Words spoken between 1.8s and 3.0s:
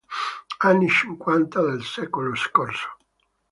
secolo scorso.